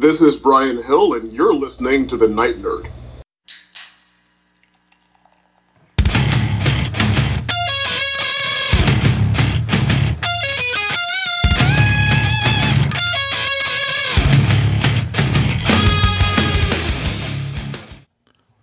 This 0.00 0.20
is 0.20 0.36
Brian 0.36 0.80
Hill, 0.80 1.14
and 1.14 1.32
you're 1.32 1.52
listening 1.52 2.06
to 2.06 2.16
The 2.16 2.28
Night 2.28 2.54
Nerd. 2.58 2.88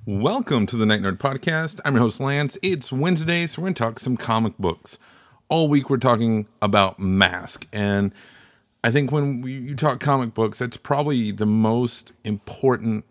Welcome 0.06 0.66
to 0.68 0.78
the 0.78 0.86
Night 0.86 1.02
Nerd 1.02 1.18
Podcast. 1.18 1.82
I'm 1.84 1.96
your 1.96 2.04
host, 2.04 2.22
Lance. 2.22 2.58
It's 2.62 2.94
Wednesday, 2.94 3.46
so 3.46 3.62
we're 3.62 3.66
going 3.66 3.74
to 3.74 3.84
talk 3.84 4.00
some 4.00 4.16
comic 4.16 4.58
books. 4.58 4.98
All 5.50 5.68
week, 5.68 5.90
we're 5.90 5.98
talking 5.98 6.48
about 6.62 6.98
Mask. 6.98 7.68
And 7.74 8.14
I 8.86 8.92
think 8.92 9.12
when 9.12 9.42
we, 9.42 9.54
you 9.54 9.76
talk 9.76 10.00
comic 10.00 10.36
books, 10.36 10.60
that's 10.60 10.78
probably 10.78 11.32
the 11.32 11.48
most 11.48 12.12
important 12.24 13.04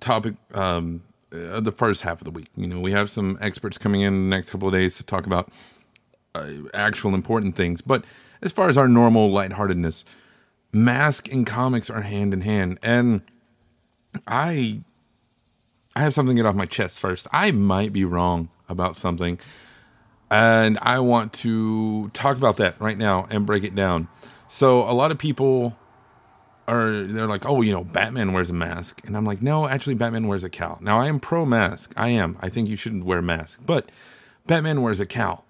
topic 0.00 0.36
um, 0.54 1.02
of 1.30 1.64
the 1.64 1.72
first 1.72 2.00
half 2.00 2.22
of 2.22 2.24
the 2.24 2.30
week. 2.30 2.48
You 2.56 2.66
know, 2.66 2.80
we 2.80 2.92
have 2.92 3.10
some 3.10 3.36
experts 3.42 3.76
coming 3.76 4.00
in 4.00 4.30
the 4.30 4.34
next 4.34 4.48
couple 4.48 4.68
of 4.68 4.72
days 4.72 4.96
to 4.96 5.02
talk 5.02 5.26
about 5.26 5.50
uh, 6.34 6.48
actual 6.72 7.14
important 7.14 7.56
things. 7.56 7.82
But 7.82 8.06
as 8.40 8.52
far 8.52 8.70
as 8.70 8.78
our 8.78 8.88
normal 8.88 9.30
lightheartedness, 9.30 10.06
Mask 10.72 11.30
and 11.30 11.46
comics 11.46 11.90
are 11.90 12.00
hand 12.00 12.32
in 12.32 12.40
hand. 12.40 12.78
And 12.82 13.20
I 14.26 14.80
I 15.94 16.00
have 16.00 16.14
something 16.14 16.36
to 16.36 16.42
get 16.42 16.48
off 16.48 16.54
my 16.54 16.64
chest 16.64 17.00
first. 17.00 17.26
I 17.32 17.50
might 17.50 17.92
be 17.92 18.06
wrong 18.06 18.48
about 18.66 18.96
something. 18.96 19.38
And 20.30 20.78
I 20.80 21.00
want 21.00 21.34
to 21.34 22.08
talk 22.14 22.38
about 22.38 22.56
that 22.58 22.80
right 22.80 22.96
now 22.96 23.26
and 23.28 23.44
break 23.44 23.64
it 23.64 23.74
down. 23.74 24.08
So 24.52 24.82
a 24.82 24.90
lot 24.90 25.12
of 25.12 25.18
people 25.18 25.76
are 26.66 27.04
they're 27.04 27.28
like, 27.28 27.46
"Oh, 27.46 27.62
you 27.62 27.72
know, 27.72 27.84
Batman 27.84 28.32
wears 28.32 28.50
a 28.50 28.52
mask." 28.52 29.00
And 29.06 29.16
I'm 29.16 29.24
like, 29.24 29.40
"No, 29.40 29.68
actually 29.68 29.94
Batman 29.94 30.26
wears 30.26 30.42
a 30.42 30.50
cowl." 30.50 30.76
Now, 30.80 31.00
I 31.00 31.06
am 31.06 31.20
pro 31.20 31.46
mask. 31.46 31.92
I 31.96 32.08
am. 32.08 32.36
I 32.40 32.48
think 32.48 32.68
you 32.68 32.76
shouldn't 32.76 33.04
wear 33.04 33.20
a 33.20 33.22
mask. 33.22 33.60
But 33.64 33.92
Batman 34.48 34.82
wears 34.82 34.98
a 34.98 35.06
cowl. 35.06 35.46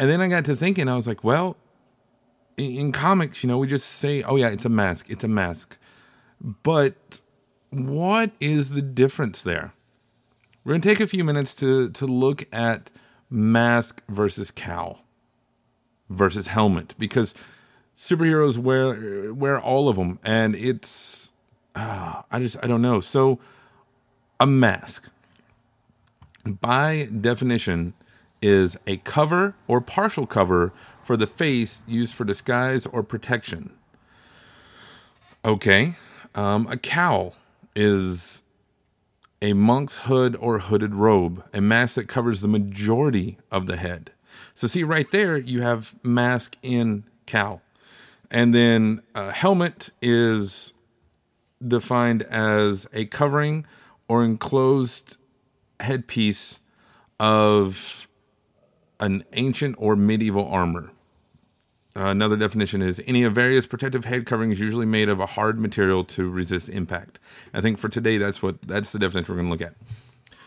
And 0.00 0.10
then 0.10 0.20
I 0.20 0.26
got 0.26 0.44
to 0.46 0.56
thinking, 0.56 0.88
I 0.88 0.96
was 0.96 1.06
like, 1.06 1.22
"Well, 1.22 1.56
in, 2.56 2.72
in 2.72 2.92
comics, 2.92 3.44
you 3.44 3.48
know, 3.48 3.58
we 3.58 3.68
just 3.68 3.88
say, 3.88 4.24
"Oh 4.24 4.34
yeah, 4.34 4.48
it's 4.48 4.64
a 4.64 4.68
mask. 4.68 5.08
It's 5.08 5.22
a 5.22 5.28
mask." 5.28 5.78
But 6.40 7.20
what 7.70 8.32
is 8.40 8.70
the 8.70 8.82
difference 8.82 9.42
there? 9.42 9.72
We're 10.64 10.74
to 10.74 10.80
take 10.80 10.98
a 10.98 11.06
few 11.06 11.22
minutes 11.22 11.54
to 11.56 11.90
to 11.90 12.06
look 12.06 12.44
at 12.52 12.90
mask 13.30 14.02
versus 14.08 14.50
cowl 14.50 15.04
versus 16.10 16.48
helmet 16.48 16.96
because 16.98 17.34
superheroes 17.96 18.58
wear 18.58 19.32
wear 19.34 19.60
all 19.60 19.88
of 19.88 19.96
them 19.96 20.18
and 20.24 20.54
it's 20.54 21.32
uh, 21.74 22.22
I 22.30 22.38
just 22.38 22.56
I 22.62 22.66
don't 22.66 22.82
know. 22.82 23.00
So 23.00 23.38
a 24.40 24.46
mask 24.46 25.08
by 26.44 27.08
definition 27.20 27.94
is 28.40 28.76
a 28.86 28.96
cover 28.98 29.54
or 29.68 29.80
partial 29.80 30.26
cover 30.26 30.72
for 31.04 31.16
the 31.16 31.26
face 31.26 31.84
used 31.86 32.14
for 32.14 32.24
disguise 32.24 32.86
or 32.86 33.02
protection. 33.02 33.72
Okay. 35.44 35.94
Um, 36.34 36.66
a 36.70 36.76
cowl 36.76 37.34
is 37.74 38.42
a 39.40 39.52
monk's 39.52 39.96
hood 40.04 40.36
or 40.40 40.60
hooded 40.60 40.94
robe, 40.94 41.44
a 41.52 41.60
mask 41.60 41.96
that 41.96 42.08
covers 42.08 42.40
the 42.40 42.48
majority 42.48 43.38
of 43.50 43.66
the 43.66 43.76
head. 43.76 44.12
So, 44.54 44.66
see, 44.66 44.84
right 44.84 45.10
there, 45.10 45.36
you 45.36 45.62
have 45.62 45.94
mask 46.02 46.56
in 46.62 47.04
cowl. 47.26 47.60
And 48.32 48.54
then 48.54 49.02
a 49.14 49.30
helmet 49.30 49.90
is 50.00 50.72
defined 51.66 52.22
as 52.22 52.88
a 52.94 53.04
covering 53.04 53.66
or 54.08 54.24
enclosed 54.24 55.18
headpiece 55.78 56.58
of 57.20 58.08
an 59.00 59.22
ancient 59.34 59.76
or 59.78 59.96
medieval 59.96 60.48
armor. 60.48 60.90
Uh, 61.94 62.06
another 62.06 62.38
definition 62.38 62.80
is 62.80 63.02
any 63.06 63.22
of 63.22 63.34
various 63.34 63.66
protective 63.66 64.06
head 64.06 64.24
coverings, 64.24 64.58
usually 64.58 64.86
made 64.86 65.10
of 65.10 65.20
a 65.20 65.26
hard 65.26 65.60
material 65.60 66.02
to 66.02 66.30
resist 66.30 66.70
impact. 66.70 67.18
I 67.52 67.60
think 67.60 67.76
for 67.76 67.90
today, 67.90 68.16
that's 68.16 68.42
what 68.42 68.62
that's 68.62 68.92
the 68.92 68.98
definition 68.98 69.34
we're 69.34 69.42
going 69.42 69.54
to 69.54 69.64
look 69.64 69.70
at. 69.70 69.76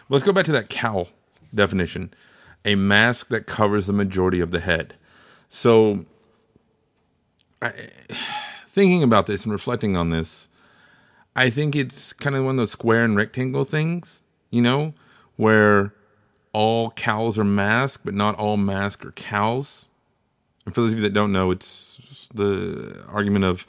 Let's 0.09 0.23
go 0.23 0.33
back 0.33 0.45
to 0.45 0.51
that 0.53 0.69
cowl 0.69 1.09
definition: 1.53 2.15
a 2.65 2.73
mask 2.73 3.27
that 3.27 3.45
covers 3.45 3.85
the 3.85 3.93
majority 3.93 4.39
of 4.39 4.49
the 4.49 4.59
head. 4.59 4.95
So, 5.49 6.05
I, 7.61 7.73
thinking 8.67 9.03
about 9.03 9.27
this 9.27 9.43
and 9.43 9.51
reflecting 9.51 9.95
on 9.95 10.09
this, 10.09 10.49
I 11.35 11.49
think 11.49 11.75
it's 11.75 12.13
kind 12.13 12.35
of 12.35 12.45
one 12.45 12.55
of 12.55 12.57
those 12.57 12.71
square 12.71 13.03
and 13.03 13.15
rectangle 13.15 13.63
things, 13.63 14.21
you 14.51 14.61
know, 14.61 14.93
where 15.35 15.93
all 16.53 16.91
cowls 16.91 17.37
are 17.37 17.43
masks, 17.43 18.01
but 18.03 18.13
not 18.13 18.35
all 18.35 18.55
masks 18.55 19.05
are 19.05 19.11
cowls. 19.11 19.91
and 20.65 20.73
for 20.73 20.81
those 20.81 20.93
of 20.93 20.99
you 20.99 21.03
that 21.03 21.13
don't 21.13 21.33
know, 21.33 21.51
it's 21.51 22.29
the 22.33 23.03
argument 23.09 23.45
of 23.45 23.67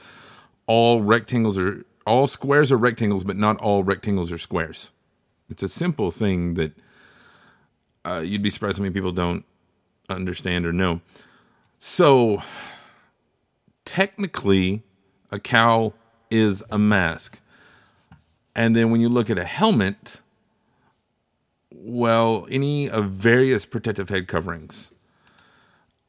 all 0.67 1.03
rectangles 1.03 1.59
are 1.59 1.85
all 2.07 2.29
squares 2.29 2.71
are 2.71 2.77
rectangles, 2.77 3.25
but 3.25 3.37
not 3.37 3.61
all 3.61 3.83
rectangles 3.83 4.31
are 4.31 4.39
squares. 4.39 4.93
It's 5.51 5.63
a 5.63 5.69
simple 5.69 6.13
thing 6.13 6.55
that 6.55 6.73
uh, 8.05 8.23
you'd 8.25 8.43
be 8.43 8.51
surprised 8.51 8.79
how 8.79 8.83
many 8.83 8.95
people 8.95 9.13
don't 9.13 9.45
understand 10.09 10.65
or 10.65 10.73
know. 10.73 11.01
So, 11.81 12.43
technically, 13.87 14.83
a 15.31 15.41
cowl 15.41 15.95
is 16.31 16.63
a 16.71 16.79
mask. 16.79 17.41
And 18.55 18.77
then 18.77 18.91
when 18.91 19.01
you 19.01 19.09
look 19.09 19.31
at 19.31 19.39
a 19.39 19.45
helmet, 19.45 20.21
well, 21.71 22.47
any 22.51 22.91
of 22.91 23.11
various 23.11 23.65
protective 23.65 24.11
head 24.11 24.29
coverings 24.29 24.91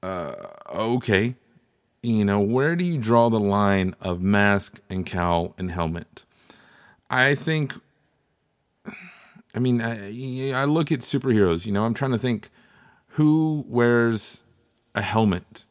uh, 0.03 0.33
okay, 0.73 1.35
you 2.03 2.23
know, 2.23 2.39
where 2.39 2.75
do 2.75 2.83
you 2.83 2.97
draw 2.97 3.29
the 3.29 3.39
line 3.39 3.95
of 4.01 4.21
mask 4.21 4.79
and 4.89 5.05
cowl 5.05 5.53
and 5.57 5.71
helmet? 5.71 6.23
I 7.09 7.35
think, 7.35 7.73
I 9.55 9.59
mean, 9.59 9.81
I, 9.81 10.51
I 10.51 10.65
look 10.65 10.91
at 10.91 10.99
superheroes, 10.99 11.65
you 11.65 11.71
know, 11.71 11.85
I'm 11.85 11.93
trying 11.93 12.11
to 12.11 12.17
think 12.17 12.49
who 13.11 13.65
wears 13.67 14.43
a 14.93 15.01
helmet. 15.01 15.65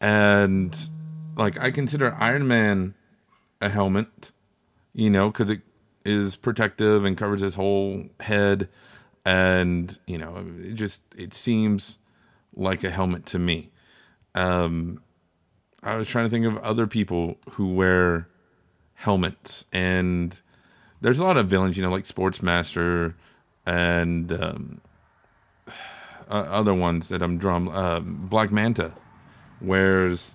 And 0.00 0.76
like, 1.36 1.58
I 1.58 1.70
consider 1.70 2.14
Iron 2.18 2.46
Man 2.46 2.94
a 3.60 3.68
helmet, 3.68 4.32
you 4.92 5.10
know, 5.10 5.30
because 5.30 5.50
it 5.50 5.60
is 6.04 6.36
protective 6.36 7.04
and 7.04 7.16
covers 7.16 7.40
his 7.40 7.54
whole 7.54 8.06
head. 8.20 8.68
And, 9.24 9.98
you 10.06 10.18
know, 10.18 10.44
it 10.60 10.74
just, 10.74 11.02
it 11.16 11.32
seems 11.32 11.98
like 12.54 12.84
a 12.84 12.90
helmet 12.90 13.26
to 13.26 13.38
me. 13.38 13.70
Um, 14.34 15.02
I 15.82 15.96
was 15.96 16.08
trying 16.08 16.26
to 16.26 16.30
think 16.30 16.46
of 16.46 16.56
other 16.58 16.86
people 16.86 17.38
who 17.52 17.74
wear 17.74 18.28
helmets, 18.94 19.64
and 19.72 20.36
there's 21.00 21.18
a 21.18 21.24
lot 21.24 21.36
of 21.36 21.48
villains, 21.48 21.76
you 21.76 21.82
know, 21.82 21.90
like 21.90 22.04
Sportsmaster 22.04 23.14
and 23.66 24.32
um, 24.32 24.80
other 26.28 26.74
ones 26.74 27.08
that 27.08 27.22
I'm 27.22 27.38
drawn. 27.38 27.68
Uh, 27.68 28.00
Black 28.00 28.52
Manta 28.52 28.92
wears 29.60 30.34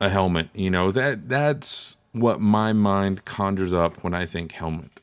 a 0.00 0.08
helmet. 0.08 0.48
You 0.54 0.70
know 0.70 0.90
that 0.92 1.28
that's 1.28 1.96
what 2.12 2.40
my 2.40 2.72
mind 2.72 3.24
conjures 3.24 3.72
up 3.72 4.02
when 4.02 4.14
I 4.14 4.26
think 4.26 4.52
helmet. 4.52 5.00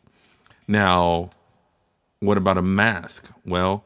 Now, 0.68 1.30
what 2.20 2.38
about 2.38 2.58
a 2.58 2.62
mask? 2.62 3.30
Well, 3.46 3.84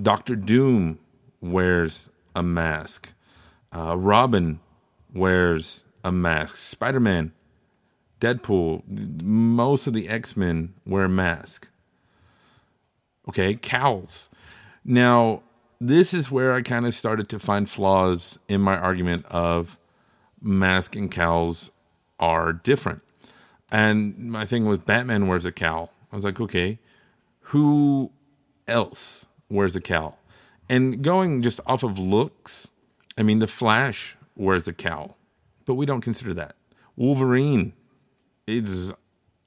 Doctor 0.00 0.36
Doom 0.36 0.98
wears 1.40 2.08
a 2.34 2.42
mask. 2.42 3.12
Uh, 3.72 3.96
Robin 3.96 4.60
wears 5.14 5.84
a 6.04 6.12
mask. 6.12 6.56
Spider 6.56 7.00
Man, 7.00 7.32
Deadpool, 8.20 9.22
most 9.22 9.86
of 9.86 9.92
the 9.92 10.08
X 10.08 10.36
Men 10.36 10.74
wear 10.86 11.04
a 11.04 11.08
mask. 11.08 11.68
Okay, 13.28 13.54
cowls. 13.54 14.28
Now, 14.84 15.42
this 15.80 16.12
is 16.14 16.30
where 16.30 16.54
I 16.54 16.62
kind 16.62 16.86
of 16.86 16.94
started 16.94 17.28
to 17.30 17.38
find 17.38 17.68
flaws 17.68 18.38
in 18.48 18.60
my 18.60 18.76
argument 18.76 19.24
of 19.26 19.78
mask 20.40 20.96
and 20.96 21.10
cowls 21.10 21.70
are 22.18 22.52
different. 22.52 23.02
And 23.70 24.30
my 24.30 24.46
thing 24.46 24.66
was 24.66 24.78
Batman 24.78 25.28
wears 25.28 25.46
a 25.46 25.52
cowl. 25.52 25.92
I 26.12 26.16
was 26.16 26.24
like, 26.24 26.40
okay, 26.40 26.78
who 27.40 28.10
else 28.66 29.26
wears 29.48 29.76
a 29.76 29.80
cowl? 29.80 30.18
And 30.68 31.02
going 31.02 31.42
just 31.42 31.60
off 31.66 31.82
of 31.82 31.98
looks, 31.98 32.70
I 33.18 33.22
mean, 33.22 33.38
the 33.38 33.46
Flash 33.46 34.16
wears 34.36 34.66
a 34.68 34.72
cowl, 34.72 35.16
but 35.66 35.74
we 35.74 35.86
don't 35.86 36.00
consider 36.00 36.32
that. 36.34 36.56
Wolverine 36.96 37.72
is 38.46 38.92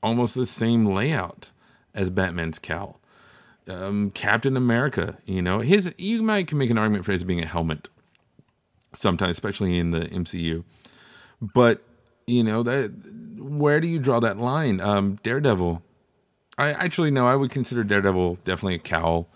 almost 0.02 0.36
the 0.36 0.46
same 0.46 0.86
layout 0.86 1.52
as 1.94 2.10
Batman's 2.10 2.60
cowl. 2.60 3.00
Um, 3.68 4.12
Captain 4.12 4.58
America, 4.58 5.18
you 5.26 5.42
know, 5.42 5.60
his 5.60 5.94
you 5.98 6.22
might 6.22 6.52
make 6.52 6.70
an 6.70 6.78
argument 6.78 7.06
for 7.06 7.14
his 7.14 7.24
being 7.24 7.42
a 7.42 7.46
helmet 7.46 7.88
sometimes, 8.94 9.32
especially 9.32 9.78
in 9.78 9.92
the 9.92 10.02
MCU. 10.02 10.64
But 11.42 11.82
you 12.26 12.44
know 12.44 12.64
that 12.64 12.92
where 13.38 13.80
do 13.80 13.88
you 13.88 14.00
draw 14.00 14.20
that 14.20 14.38
line? 14.38 14.80
Um, 14.80 15.20
Daredevil. 15.24 15.82
I 16.58 16.72
actually 16.72 17.12
no, 17.12 17.28
I 17.28 17.36
would 17.36 17.52
consider 17.52 17.84
Daredevil 17.84 18.40
definitely 18.44 18.76
a 18.76 18.80
cowl. 18.80 19.28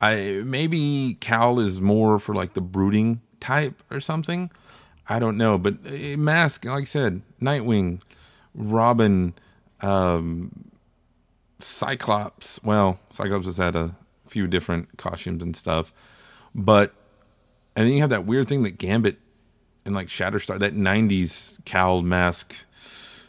I 0.00 0.42
maybe 0.44 1.18
cowl 1.20 1.60
is 1.60 1.80
more 1.80 2.18
for 2.18 2.34
like 2.34 2.54
the 2.54 2.60
brooding 2.60 3.20
type 3.40 3.82
or 3.90 4.00
something. 4.00 4.50
I 5.08 5.18
don't 5.18 5.36
know, 5.36 5.58
but 5.58 5.82
mask, 6.16 6.64
like 6.64 6.82
I 6.82 6.84
said, 6.84 7.22
Nightwing, 7.42 8.00
Robin, 8.54 9.34
um, 9.80 10.70
Cyclops. 11.58 12.62
Well, 12.62 13.00
Cyclops 13.10 13.46
has 13.46 13.56
had 13.56 13.74
a 13.74 13.96
few 14.28 14.46
different 14.46 14.96
costumes 14.98 15.42
and 15.42 15.56
stuff, 15.56 15.92
but 16.54 16.94
and 17.76 17.86
then 17.86 17.92
you 17.94 18.00
have 18.00 18.10
that 18.10 18.26
weird 18.26 18.48
thing 18.48 18.62
that 18.64 18.78
Gambit 18.78 19.18
and 19.84 19.94
like 19.94 20.08
Shatterstar, 20.08 20.58
that 20.58 20.74
'90s 20.74 21.64
cowl 21.64 22.02
mask 22.02 22.54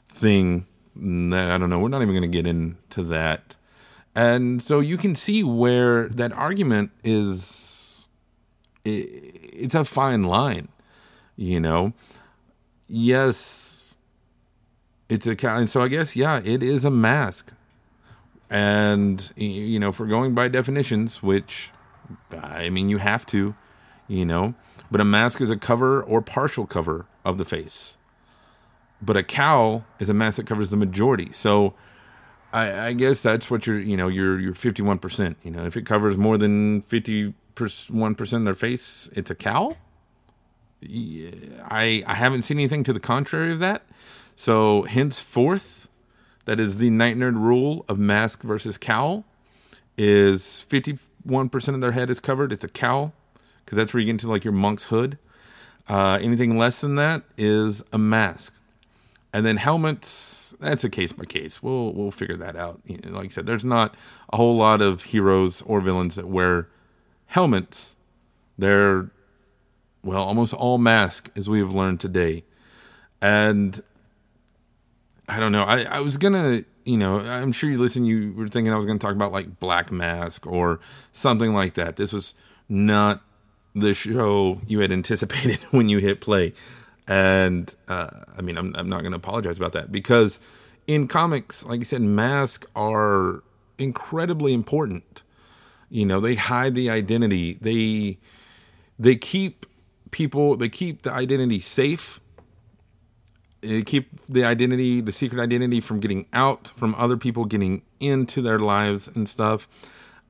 thing. 0.10 0.66
I 0.96 1.58
don't 1.58 1.70
know. 1.70 1.80
We're 1.80 1.90
not 1.90 2.02
even 2.02 2.14
going 2.14 2.22
to 2.24 2.28
get 2.28 2.46
into 2.46 3.04
that. 3.04 3.56
And 4.14 4.62
so 4.62 4.82
you 4.82 4.98
can 4.98 5.16
see 5.16 5.44
where 5.44 6.10
that 6.10 6.34
argument 6.34 6.92
is. 7.04 8.10
It's 8.84 9.76
a 9.76 9.86
fine 9.86 10.24
line, 10.24 10.68
you 11.36 11.60
know. 11.60 11.94
Yes, 12.88 13.98
it's 15.08 15.28
a 15.28 15.36
cowl, 15.36 15.60
and 15.60 15.70
so 15.70 15.82
I 15.82 15.88
guess 15.88 16.16
yeah, 16.16 16.42
it 16.44 16.62
is 16.62 16.84
a 16.84 16.92
mask. 16.92 17.54
And 18.50 19.32
you 19.38 19.80
know, 19.80 19.94
for 19.94 20.06
going 20.08 20.36
by 20.36 20.50
definitions, 20.50 21.24
which 21.24 21.70
I 22.38 22.70
mean, 22.70 22.90
you 22.90 22.98
have 22.98 23.26
to, 23.28 23.56
you 24.12 24.26
know, 24.26 24.54
but 24.92 25.00
a 25.00 25.06
mask 25.06 25.40
is 25.40 25.50
a 25.50 25.56
cover 25.56 26.04
or 26.04 26.22
partial 26.22 26.66
cover 26.66 27.06
of 27.24 27.38
the 27.38 27.46
face. 27.46 27.96
But 29.02 29.16
a 29.16 29.24
cowl 29.24 29.86
is 30.00 30.10
a 30.10 30.14
mask 30.14 30.38
that 30.38 30.46
covers 30.46 30.70
the 30.70 30.78
majority. 30.78 31.32
So 31.32 31.74
I, 32.52 32.88
I 32.88 32.94
guess 32.94 33.24
that's 33.24 33.50
what 33.50 33.66
you're, 33.66 33.80
you 33.80 33.96
know, 33.96 34.10
you're 34.10 34.40
you're 34.40 34.54
51%. 34.54 35.36
You 35.44 35.52
know, 35.52 35.66
if 35.66 35.78
it 35.78 35.86
covers 35.86 36.18
more 36.18 36.38
than 36.38 36.82
51% 36.84 37.34
of 38.34 38.44
their 38.44 38.54
face, 38.54 39.10
it's 39.14 39.32
a 39.32 39.36
cowl. 39.36 39.78
I 40.84 42.04
I 42.06 42.14
haven't 42.16 42.42
seen 42.42 42.58
anything 42.58 42.84
to 42.84 42.94
the 42.94 43.00
contrary 43.00 43.54
of 43.54 43.60
that. 43.60 43.84
So 44.36 44.84
henceforth, 44.84 45.88
that 46.46 46.60
is 46.60 46.80
the 46.80 46.90
night 46.90 47.16
nerd 47.16 47.36
rule 47.36 47.86
of 47.88 47.98
mask 47.98 48.44
versus 48.44 48.78
cowl. 48.78 49.24
Is 49.98 50.66
51% 50.70 51.76
of 51.76 51.82
their 51.82 51.92
head 51.92 52.10
is 52.10 52.20
covered, 52.20 52.52
it's 52.52 52.64
a 52.64 52.70
cowl 52.70 53.14
because 53.66 53.78
that's 53.78 53.94
where 53.94 54.00
you 54.02 54.06
get 54.06 54.12
into 54.12 54.30
like 54.30 54.44
your 54.44 54.54
monk's 54.54 54.86
hood. 54.86 55.18
Uh, 55.88 56.20
anything 56.22 56.58
less 56.58 56.82
than 56.82 56.96
that 56.96 57.24
is 57.38 57.84
a 57.92 57.98
mask, 57.98 58.54
and 59.34 59.46
then 59.46 59.58
helmets. 59.58 60.56
That's 60.60 60.84
a 60.84 60.90
case 60.90 61.14
by 61.14 61.26
case. 61.26 61.64
We'll 61.64 61.94
we'll 61.94 62.12
figure 62.12 62.38
that 62.38 62.56
out. 62.56 62.82
You 62.86 62.98
know, 62.98 63.12
like 63.12 63.26
I 63.26 63.30
said, 63.30 63.46
there's 63.46 63.66
not 63.66 63.96
a 64.32 64.38
whole 64.38 64.56
lot 64.56 64.82
of 64.82 65.04
heroes 65.04 65.62
or 65.64 65.82
villains 65.82 66.16
that 66.16 66.28
wear 66.28 66.68
helmets. 67.28 67.96
They're 68.58 69.10
well, 70.04 70.24
almost 70.24 70.54
all 70.54 70.78
mask, 70.78 71.30
as 71.36 71.50
we 71.50 71.60
have 71.60 71.74
learned 71.74 72.00
today, 72.00 72.44
and 73.22 73.82
I 75.28 75.40
don't 75.40 75.52
know. 75.52 75.64
I, 75.64 75.84
I 75.84 76.00
was 76.00 76.18
gonna, 76.18 76.64
you 76.84 76.98
know, 76.98 77.20
I'm 77.20 77.52
sure 77.52 77.70
you 77.70 77.78
listen. 77.78 78.06
You 78.06 78.34
were 78.34 78.48
thinking 78.48 78.74
I 78.74 78.76
was 78.76 78.86
gonna 78.86 79.00
talk 79.00 79.14
about 79.14 79.32
like 79.32 79.60
Black 79.60 79.92
Mask 79.92 80.46
or 80.48 80.80
something 81.12 81.54
like 81.54 81.76
that. 81.76 81.96
This 81.96 82.14
was 82.14 82.36
not 82.68 83.22
the 83.74 83.94
show 83.94 84.62
you 84.68 84.80
had 84.80 84.92
anticipated 84.92 85.60
when 85.72 85.90
you 85.90 86.00
hit 86.00 86.22
play. 86.22 86.54
And 87.08 87.74
uh, 87.88 88.10
I 88.38 88.42
mean, 88.42 88.58
I'm, 88.58 88.76
I'm 88.76 88.90
not 88.90 89.02
going 89.02 89.12
to 89.12 89.18
apologize 89.18 89.58
about 89.58 89.74
that 89.74 89.92
because 89.92 90.40
in 90.88 91.08
comics, 91.08 91.66
like 91.66 91.82
I 91.82 91.84
said, 91.84 92.02
masks 92.02 92.68
are 92.76 93.44
incredibly 93.78 94.54
important. 94.54 95.24
You 95.90 96.06
know, 96.06 96.20
they 96.20 96.36
hide 96.36 96.76
the 96.76 96.90
identity. 96.90 97.58
They 97.60 98.18
they 98.98 99.16
keep 99.16 99.66
people. 100.12 100.56
They 100.56 100.70
keep 100.70 101.02
the 101.02 101.12
identity 101.12 101.60
safe. 101.60 102.20
They 103.62 103.84
keep 103.84 104.10
the 104.28 104.44
identity, 104.44 105.02
the 105.02 105.12
secret 105.12 105.42
identity, 105.42 105.82
from 105.82 106.00
getting 106.00 106.26
out, 106.34 106.72
from 106.76 106.96
other 106.96 107.18
people 107.18 107.46
getting 107.46 107.84
into 108.00 108.42
their 108.42 108.58
lives 108.58 109.08
and 109.14 109.28
stuff. 109.28 109.68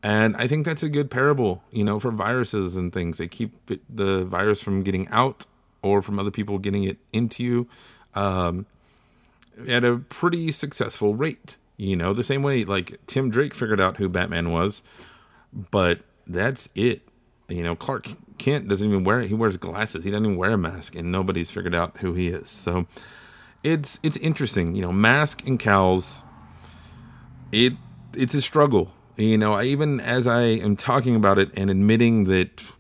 And 0.04 0.36
I 0.36 0.48
think 0.48 0.66
that's 0.66 0.82
a 0.84 0.90
good 0.90 1.12
parable, 1.12 1.64
you 1.72 1.84
know, 1.84 2.00
for 2.00 2.12
viruses 2.12 2.76
and 2.76 2.92
things. 2.92 3.20
They 3.20 3.28
keep 3.28 3.54
the 3.90 4.26
virus 4.26 4.62
from 4.62 4.84
getting 4.84 5.08
out 5.10 5.46
or 5.84 6.02
from 6.02 6.20
other 6.20 6.32
people 6.32 6.58
getting 6.58 6.84
it 6.84 6.98
into 7.14 7.44
you 7.44 7.68
um, 8.16 8.66
at 9.68 9.84
a 9.84 9.98
pretty 9.98 10.52
successful 10.52 11.14
rate. 11.14 11.58
You 11.78 11.96
know, 11.96 12.14
the 12.14 12.24
same 12.24 12.44
way 12.44 12.64
like 12.64 13.00
Tim 13.08 13.30
Drake 13.30 13.54
figured 13.54 13.80
out 13.80 13.98
who 13.98 14.10
Batman 14.10 14.52
was, 14.52 14.84
but 15.54 16.00
that's 16.28 16.70
it. 16.76 17.02
You 17.48 17.64
know, 17.64 17.76
Clark 17.76 18.08
Kent 18.38 18.68
doesn't 18.68 18.88
even 18.88 19.04
wear 19.04 19.22
it. 19.22 19.28
He 19.28 19.34
wears 19.34 19.58
glasses. 19.58 20.04
He 20.04 20.12
doesn't 20.12 20.26
even 20.26 20.38
wear 20.38 20.52
a 20.52 20.58
mask, 20.58 20.96
and 20.96 21.12
nobody's 21.12 21.52
figured 21.52 21.76
out 21.76 21.98
who 21.98 22.14
he 22.14 22.28
is. 22.28 22.50
So 22.50 22.88
it's 23.64 24.00
it's 24.04 24.18
interesting. 24.18 24.76
You 24.76 24.84
know, 24.84 24.92
mask 24.92 25.46
and 25.48 25.60
cowls. 25.60 26.24
It 27.52 27.74
it's 28.16 28.34
a 28.34 28.42
struggle 28.42 28.94
you 29.18 29.38
know, 29.38 29.54
I, 29.54 29.66
even 29.66 30.00
as 30.00 30.28
I 30.28 30.42
am 30.42 30.76
talking 30.76 31.16
about 31.16 31.38
it 31.38 31.52
and 31.56 31.70
admitting 31.70 32.26
that, 32.26 32.72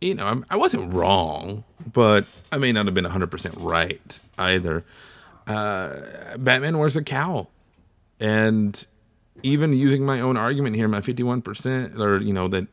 you 0.00 0.14
know, 0.14 0.26
I'm, 0.26 0.46
I 0.50 0.56
was 0.56 0.74
not 0.74 0.92
wrong, 0.92 1.64
but 1.92 2.26
I 2.52 2.58
may 2.58 2.72
not 2.72 2.86
have 2.86 2.94
been 2.94 3.04
100% 3.04 3.54
right 3.58 4.20
either. 4.38 4.84
Uh, 5.46 6.36
Batman 6.36 6.78
wears 6.78 6.96
a 6.96 7.02
cowl. 7.02 7.50
And 8.20 8.86
even 9.42 9.72
using 9.72 10.04
my 10.04 10.20
own 10.20 10.36
argument 10.36 10.76
here, 10.76 10.88
my 10.88 11.00
51%, 11.00 11.98
or, 11.98 12.18
you 12.18 12.32
know, 12.32 12.48
that 12.48 12.66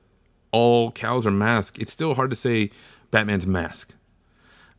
all 0.51 0.91
cowls 0.91 1.25
are 1.25 1.31
masked, 1.31 1.77
it's 1.79 1.91
still 1.91 2.15
hard 2.15 2.29
to 2.29 2.35
say 2.35 2.71
Batman's 3.11 3.47
mask. 3.47 3.93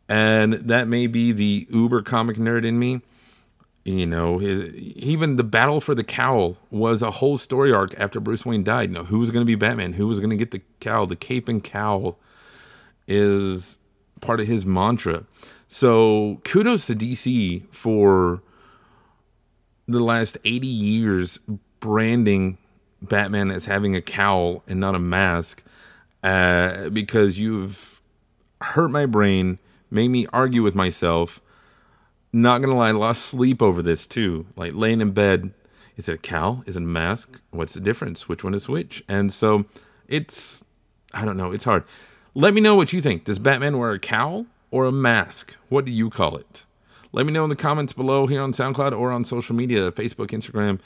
And 0.08 0.54
that 0.54 0.88
may 0.88 1.06
be 1.06 1.32
the 1.32 1.66
uber 1.70 2.02
comic 2.02 2.36
nerd 2.36 2.64
in 2.64 2.78
me 2.78 3.02
you 3.86 4.06
know, 4.06 4.38
his, 4.38 4.74
even 4.74 5.36
the 5.36 5.44
battle 5.44 5.80
for 5.80 5.94
the 5.94 6.02
cowl 6.02 6.56
was 6.70 7.02
a 7.02 7.10
whole 7.12 7.38
story 7.38 7.72
arc 7.72 7.94
after 7.98 8.18
Bruce 8.18 8.44
Wayne 8.44 8.64
died. 8.64 8.90
You 8.90 8.96
know, 8.96 9.04
who 9.04 9.20
was 9.20 9.30
going 9.30 9.42
to 9.42 9.46
be 9.46 9.54
Batman? 9.54 9.92
Who 9.92 10.08
was 10.08 10.18
going 10.18 10.30
to 10.30 10.36
get 10.36 10.50
the 10.50 10.60
cowl? 10.80 11.06
The 11.06 11.14
cape 11.14 11.48
and 11.48 11.62
cowl 11.62 12.18
is 13.06 13.78
part 14.20 14.40
of 14.40 14.48
his 14.48 14.66
mantra. 14.66 15.24
So 15.68 16.40
kudos 16.44 16.88
to 16.88 16.96
DC 16.96 17.72
for 17.72 18.42
the 19.86 20.00
last 20.00 20.36
80 20.44 20.66
years 20.66 21.38
branding 21.78 22.58
Batman 23.00 23.52
as 23.52 23.66
having 23.66 23.94
a 23.94 24.02
cowl 24.02 24.64
and 24.66 24.80
not 24.80 24.96
a 24.96 24.98
mask 24.98 25.62
uh, 26.24 26.88
because 26.88 27.38
you've 27.38 28.02
hurt 28.60 28.88
my 28.88 29.06
brain, 29.06 29.60
made 29.92 30.08
me 30.08 30.26
argue 30.32 30.64
with 30.64 30.74
myself 30.74 31.40
not 32.42 32.60
gonna 32.60 32.76
lie, 32.76 32.90
lost 32.90 33.26
sleep 33.26 33.62
over 33.62 33.82
this 33.82 34.06
too. 34.06 34.46
Like 34.56 34.72
laying 34.74 35.00
in 35.00 35.12
bed, 35.12 35.52
is 35.96 36.08
it 36.08 36.14
a 36.14 36.18
cowl? 36.18 36.62
Is 36.66 36.76
it 36.76 36.82
a 36.82 36.86
mask? 36.86 37.40
What's 37.50 37.74
the 37.74 37.80
difference? 37.80 38.28
Which 38.28 38.44
one 38.44 38.54
is 38.54 38.68
which? 38.68 39.02
And 39.08 39.32
so 39.32 39.64
it's, 40.06 40.62
I 41.14 41.24
don't 41.24 41.36
know, 41.36 41.52
it's 41.52 41.64
hard. 41.64 41.84
Let 42.34 42.52
me 42.52 42.60
know 42.60 42.74
what 42.74 42.92
you 42.92 43.00
think. 43.00 43.24
Does 43.24 43.38
Batman 43.38 43.78
wear 43.78 43.92
a 43.92 43.98
cowl 43.98 44.46
or 44.70 44.84
a 44.84 44.92
mask? 44.92 45.56
What 45.70 45.86
do 45.86 45.90
you 45.90 46.10
call 46.10 46.36
it? 46.36 46.64
Let 47.12 47.24
me 47.24 47.32
know 47.32 47.44
in 47.44 47.50
the 47.50 47.56
comments 47.56 47.94
below 47.94 48.26
here 48.26 48.42
on 48.42 48.52
SoundCloud 48.52 48.98
or 48.98 49.10
on 49.10 49.24
social 49.24 49.56
media 49.56 49.90
Facebook, 49.90 50.28
Instagram, 50.28 50.80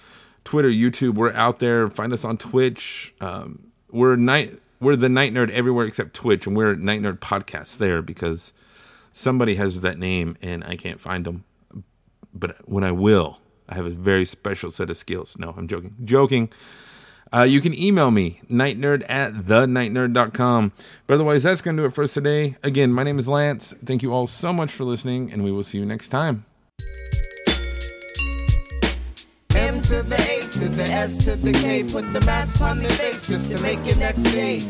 Twitter, 0.45 0.69
YouTube. 0.69 1.15
We're 1.15 1.33
out 1.33 1.59
there. 1.59 1.91
Find 1.91 2.13
us 2.13 2.25
on 2.25 2.39
Twitch. 2.39 3.13
Um, 3.21 3.73
we're 3.91 4.15
night. 4.15 4.53
We're 4.81 4.97
the 4.97 5.09
Night 5.09 5.35
Nerd 5.35 5.51
everywhere 5.51 5.87
except 5.87 6.15
Twitch, 6.15 6.47
and 6.47 6.57
we're 6.57 6.75
Night 6.77 7.03
Nerd 7.03 7.19
Podcast 7.19 7.79
there 7.79 8.01
because 8.01 8.53
somebody 9.13 9.55
has 9.57 9.81
that 9.81 9.99
name 9.99 10.37
and 10.43 10.65
I 10.65 10.77
can't 10.77 11.01
find 11.01 11.25
them. 11.25 11.45
But 12.33 12.69
when 12.69 12.85
I 12.85 12.93
will, 12.93 13.39
I 13.69 13.75
have 13.75 13.87
a 13.87 13.91
very 13.91 14.25
special 14.25 14.71
set 14.71 14.91
of 14.91 14.97
skills. 14.97 15.37
No, 15.39 15.55
I'm 15.57 15.69
joking. 15.69 15.97
Joking. 16.05 16.53
Uh, 17.33 17.43
you 17.43 17.61
can 17.61 17.73
email 17.79 18.11
me, 18.11 18.41
nightnerd 18.51 19.09
at 19.09 19.33
thenightnerd.com. 19.35 20.73
But 21.07 21.15
otherwise, 21.15 21.45
that's 21.45 21.61
going 21.61 21.77
to 21.77 21.83
do 21.85 21.87
it 21.87 21.95
for 21.95 22.03
us 22.03 22.15
today. 22.15 22.57
Again, 22.65 22.93
my 22.93 23.05
name 23.05 23.19
is 23.19 23.29
Lance. 23.29 23.73
Thank 23.85 24.03
you 24.03 24.13
all 24.13 24.27
so 24.27 24.53
much 24.53 24.73
for 24.73 24.85
listening, 24.85 25.33
and 25.33 25.45
we 25.45 25.53
will 25.53 25.63
see 25.63 25.79
you 25.79 25.87
next 25.87 26.09
time. 26.09 26.45
M 29.55 29.81
to 29.83 30.03
the 30.03 30.17
A 30.29 30.41
to 30.53 30.69
the 30.69 30.85
S 30.85 31.25
to 31.25 31.37
the 31.37 31.53
K. 31.53 31.85
Put 31.85 32.13
the 32.13 32.21
mask 32.27 32.61
on 32.61 32.83
the 32.83 32.89
face 32.89 33.29
just 33.29 33.53
to 33.53 33.63
make 33.63 33.79
it 33.87 33.99
next 33.99 34.25
day. 34.25 34.61